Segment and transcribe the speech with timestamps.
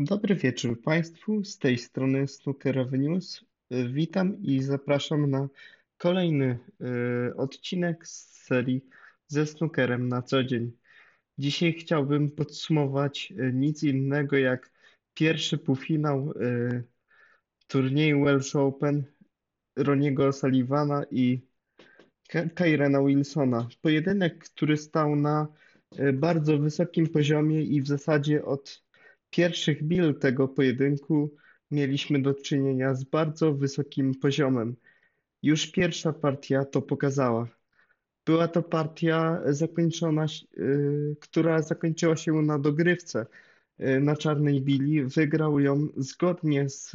[0.00, 3.44] Dobry wieczór Państwu, z tej strony Snookerowy News.
[3.70, 5.48] Witam i zapraszam na
[5.96, 6.58] kolejny
[7.30, 8.84] y, odcinek z serii
[9.26, 10.72] ze snookerem na co dzień.
[11.38, 14.70] Dzisiaj chciałbym podsumować y, nic innego jak
[15.14, 16.84] pierwszy półfinał y,
[17.66, 19.04] turnieju Welsh Open
[19.76, 21.40] Roniego Sullivana i
[22.54, 23.68] Kyrena Wilsona.
[23.80, 25.48] Pojedynek, który stał na
[26.12, 28.87] bardzo wysokim poziomie i w zasadzie od
[29.30, 31.34] pierwszych bil tego pojedynku
[31.70, 34.76] mieliśmy do czynienia z bardzo wysokim poziomem.
[35.42, 37.48] Już pierwsza partia to pokazała.
[38.26, 40.26] Była to partia zakończona,
[40.58, 43.26] y, która zakończyła się na dogrywce
[43.80, 45.04] y, na czarnej bili.
[45.04, 46.92] Wygrał ją zgodnie z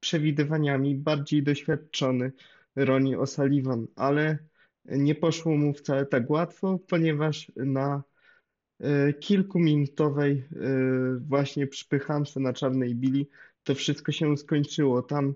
[0.00, 2.32] przewidywaniami bardziej doświadczony
[2.76, 4.38] Ronnie O'Sullivan, ale
[4.84, 8.02] nie poszło mu wcale tak łatwo, ponieważ na
[9.20, 10.44] kilkuminutowej e,
[11.28, 13.28] właśnie przypychance na czarnej bili
[13.64, 15.02] to wszystko się skończyło.
[15.02, 15.34] Tam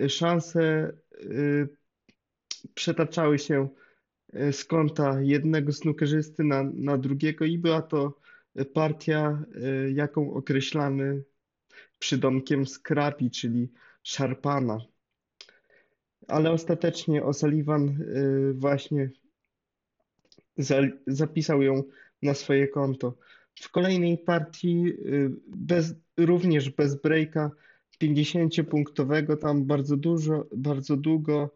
[0.00, 0.92] e, szanse
[2.74, 3.68] przetaczały się
[4.52, 8.18] z kąta jednego snookerzysty na, na drugiego i była to
[8.74, 9.44] partia,
[9.94, 11.24] jaką określamy
[11.98, 13.72] przydomkiem scrappy, czyli
[14.02, 14.78] szarpana.
[16.28, 17.90] Ale ostatecznie O'Sullivan
[18.54, 19.10] właśnie
[21.06, 21.82] zapisał ją
[22.22, 23.14] na swoje konto.
[23.54, 27.50] W kolejnej partii y, bez, również bez breaka
[28.02, 31.50] 50-punktowego, tam bardzo dużo, bardzo długo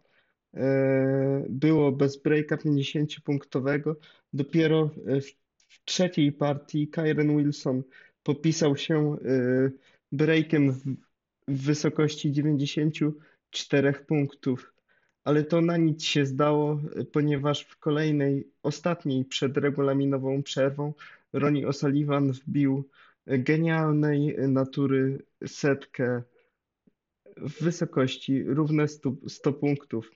[0.54, 3.94] e, było bez breaka 50-punktowego.
[4.32, 5.26] Dopiero w,
[5.68, 7.82] w trzeciej partii Kyren Wilson
[8.22, 9.16] popisał się e,
[10.12, 10.72] breakiem
[11.48, 14.75] w wysokości 94 punktów
[15.26, 16.80] ale to na nic się zdało,
[17.12, 20.94] ponieważ w kolejnej, ostatniej przed regulaminową przerwą
[21.32, 22.88] Ronnie O'Sullivan wbił
[23.26, 26.22] genialnej natury setkę
[27.36, 30.12] w wysokości równe 100, 100 punktów.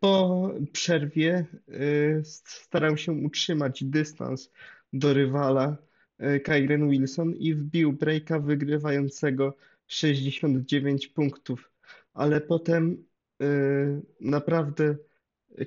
[0.00, 4.52] Po przerwie y, starał się utrzymać dystans
[4.92, 5.76] do rywala
[6.22, 11.71] y, Kyren Wilson i wbił breaka wygrywającego 69 punktów
[12.14, 13.04] ale potem
[13.42, 14.96] y, naprawdę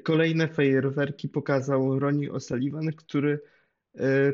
[0.04, 3.40] kolejne fajerwerki pokazał Ronnie O'Sullivan, który
[3.96, 4.34] y,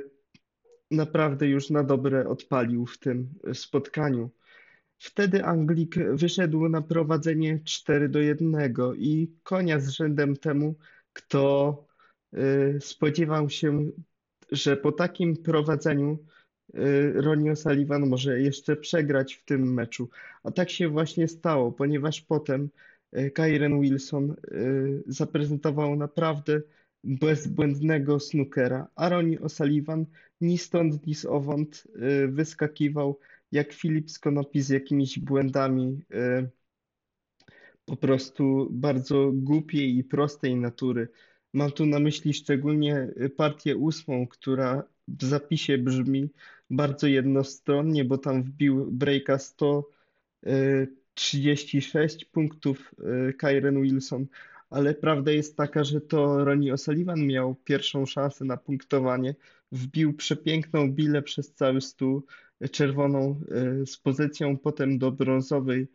[0.91, 4.29] naprawdę już na dobre odpalił w tym spotkaniu.
[4.97, 8.55] Wtedy Anglik wyszedł na prowadzenie 4 do 1
[8.97, 10.75] i konia z rzędem temu,
[11.13, 11.85] kto
[12.33, 13.91] y, spodziewał się,
[14.51, 16.25] że po takim prowadzeniu
[17.13, 20.09] Ronnie O'Sullivan może jeszcze przegrać w tym meczu.
[20.43, 22.69] A tak się właśnie stało, ponieważ potem
[23.17, 26.61] y, Kyren Wilson y, zaprezentował naprawdę
[27.03, 30.05] bezbłędnego snookera, a Ronnie O'Sullivan
[30.41, 31.87] ni stąd, ni zowąd
[32.27, 33.19] wyskakiwał
[33.51, 36.01] jak Filip Skonopi z jakimiś błędami
[37.85, 41.07] po prostu bardzo głupiej i prostej natury.
[41.53, 43.07] Mam tu na myśli szczególnie
[43.37, 44.83] partię ósmą, która
[45.19, 46.29] w zapisie brzmi
[46.69, 52.95] bardzo jednostronnie, bo tam wbił breaka 136 punktów
[53.29, 54.25] y, Kyren Wilson,
[54.69, 59.35] ale prawda jest taka, że to Ronnie O'Sullivan miał pierwszą szansę na punktowanie.
[59.71, 62.25] Wbił przepiękną bilę przez cały stół,
[62.71, 63.41] czerwoną
[63.81, 65.87] y, z pozycją potem do brązowej,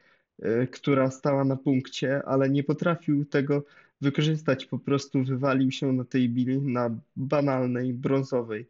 [0.72, 3.64] która stała na punkcie, ale nie potrafił tego
[4.00, 4.66] wykorzystać.
[4.66, 8.66] Po prostu wywalił się na tej bili, na banalnej brązowej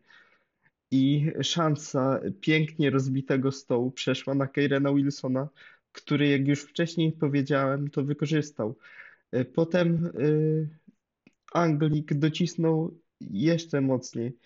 [0.91, 5.49] i szansa pięknie rozbitego stołu przeszła na Keirena Wilsona,
[5.93, 8.77] który, jak już wcześniej powiedziałem, to wykorzystał.
[9.33, 10.11] E, potem e,
[11.53, 14.37] Anglik docisnął jeszcze mocniej,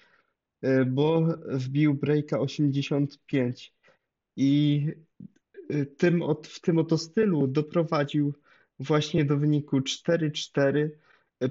[0.62, 3.74] e, bo wbił breaka 85
[4.36, 4.86] i
[5.96, 8.34] tym, w tym oto stylu doprowadził
[8.78, 10.90] właśnie do wyniku 4-4.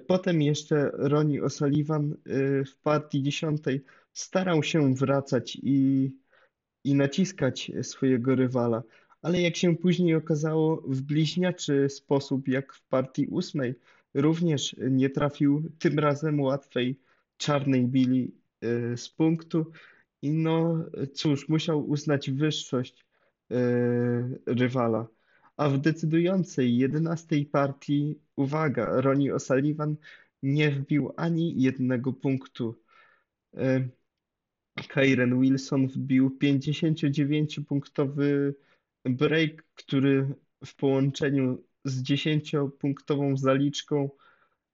[0.07, 2.13] Potem jeszcze Ronnie O'Sullivan
[2.65, 3.83] w partii dziesiątej
[4.13, 6.11] starał się wracać i,
[6.83, 8.83] i naciskać swojego rywala,
[9.21, 13.75] ale jak się później okazało, w bliźniaczy sposób, jak w partii ósmej,
[14.13, 16.99] również nie trafił tym razem łatwej
[17.37, 19.71] czarnej bili y, z punktu
[20.21, 23.05] i no cóż, musiał uznać wyższość
[23.51, 23.55] y,
[24.45, 25.07] rywala.
[25.57, 29.95] A w decydującej jedenastej partii, uwaga, Ronnie O'Sullivan
[30.43, 32.75] nie wbił ani jednego punktu.
[34.87, 38.53] Kyren Wilson wbił 59-punktowy
[39.05, 40.35] break, który
[40.65, 44.09] w połączeniu z 10-punktową zaliczką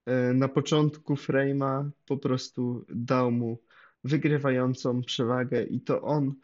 [0.05, 3.59] e, na początku frame'a po prostu dał mu
[4.03, 6.35] wygrywającą przewagę i to on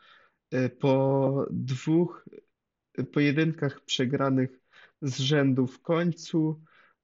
[0.52, 2.25] E, Po dwóch
[3.12, 4.60] pojedynkach przegranych
[5.02, 6.62] z rzędu w końcu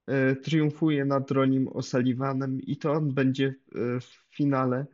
[0.07, 3.53] e, triumfuje nad Ronim O'Sullivanem i to on będzie e,
[3.99, 4.87] w finale e,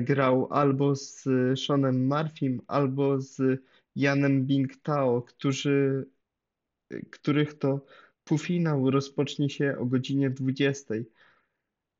[0.00, 1.24] grał albo z
[1.66, 3.62] Seanem Murphym, albo z
[3.96, 6.06] Janem Bingtao, którzy,
[7.10, 7.86] których to
[8.24, 10.94] półfinał rozpocznie się o godzinie 20.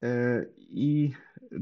[0.03, 1.13] E, I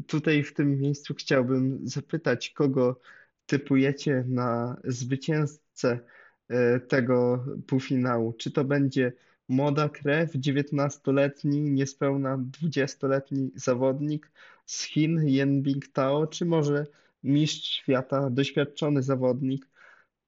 [0.06, 3.00] tutaj w tym miejscu chciałbym zapytać, kogo
[3.46, 6.00] typujecie na zwycięzcę
[6.48, 8.32] e, tego półfinału?
[8.32, 9.12] Czy to będzie
[9.48, 14.30] młoda krew, 19-letni, niespełna 20-letni zawodnik
[14.70, 16.86] z Chin, Yen Bingtao, czy może
[17.22, 19.68] mistrz świata, doświadczony zawodnik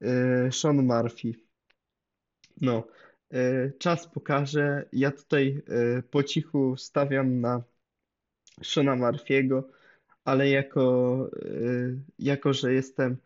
[0.01, 1.33] e, Sean Murphy?
[2.61, 2.87] No,
[3.31, 4.85] e, czas pokaże.
[4.93, 5.61] Ja tutaj
[6.11, 7.63] po cichu stawiam na
[8.61, 9.63] Shona Murphy'ego,
[10.25, 11.29] ale jako,
[12.19, 13.17] jako że jestem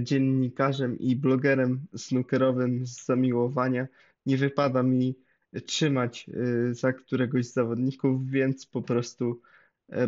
[0.00, 3.86] dziennikarzem i blogerem snookerowym z zamiłowania,
[4.26, 5.18] nie wypada mi
[5.66, 6.26] trzymać
[6.70, 9.57] za któregoś z zawodników, więc po prostu e,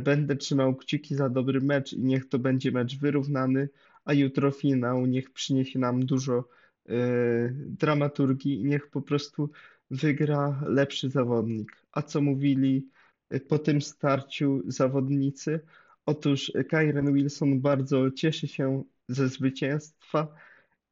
[0.00, 3.68] będę trzymał kciuki za dobry mecz i niech to będzie mecz wyrównany,
[4.04, 6.48] a jutro finał niech przyniesie nam dużo
[6.90, 6.92] y,
[7.54, 9.50] dramaturgii i niech po prostu
[9.90, 11.76] wygra lepszy zawodnik.
[11.92, 12.88] A co mówili
[13.48, 15.60] po tym starciu zawodnicy?
[16.06, 20.34] Otóż Kyren Wilson bardzo cieszy się ze zwycięstwa,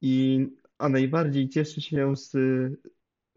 [0.03, 0.47] i,
[0.79, 2.31] a najbardziej cieszy się z,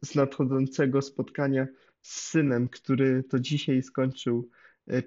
[0.04, 1.68] z nadchodzącego spotkania
[2.02, 4.50] z synem, który to dzisiaj skończył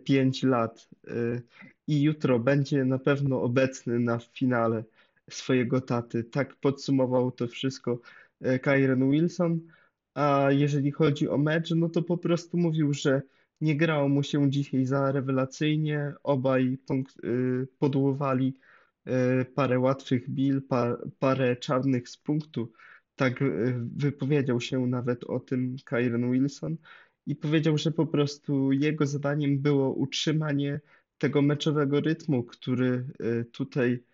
[0.04, 1.40] 5 lat e,
[1.86, 4.84] i jutro będzie na pewno obecny na finale
[5.30, 6.24] swojego taty.
[6.24, 8.00] Tak podsumował to wszystko
[8.40, 9.60] e, Kyren Wilson.
[10.14, 13.22] A jeżeli chodzi o mecz, no to po prostu mówił, że
[13.60, 16.12] nie grało mu się dzisiaj za rewelacyjnie.
[16.22, 16.78] Obaj
[17.78, 18.56] podłowali
[19.54, 22.72] parę łatwych bil, pa, parę czarnych z punktu.
[23.16, 23.44] Tak
[23.96, 26.76] wypowiedział się nawet o tym Kyren Wilson
[27.26, 30.80] i powiedział, że po prostu jego zadaniem było utrzymanie
[31.18, 34.04] tego meczowego rytmu, który y, tutaj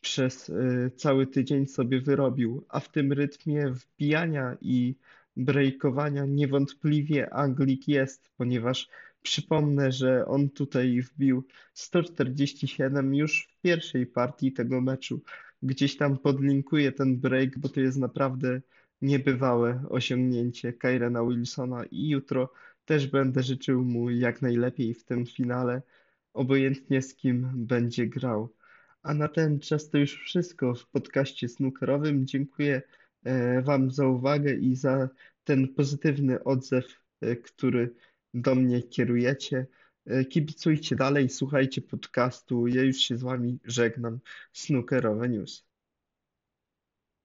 [0.00, 4.94] przez y, cały tydzień sobie wyrobił, a w tym rytmie wbijania i
[5.36, 8.88] breakowania niewątpliwie Anglik jest, ponieważ
[9.22, 15.20] przypomnę, że on tutaj wbił 147 już w pierwszej partii tego meczu.
[15.62, 18.60] Gdzieś tam podlinkuję ten break, bo to jest naprawdę
[19.02, 22.52] niebywałe osiągnięcie Kyrena Wilsona i jutro
[22.84, 25.82] też będę życzył mu jak najlepiej w tym finale,
[26.32, 28.54] obojętnie z kim będzie grał.
[29.02, 32.26] A na ten czas to już wszystko w podcaście snookerowym.
[32.26, 32.82] Dziękuję
[33.24, 35.08] e, Wam za uwagę i za
[35.44, 36.86] ten pozytywny odzew,
[37.20, 37.94] e, który
[38.34, 39.66] do mnie kierujecie.
[40.06, 42.66] E, kibicujcie dalej, słuchajcie podcastu.
[42.66, 44.20] Ja już się z Wami żegnam.
[44.52, 45.69] Snookerowe News.